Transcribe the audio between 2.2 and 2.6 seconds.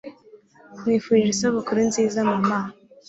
mama